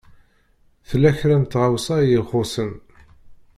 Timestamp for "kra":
1.19-1.35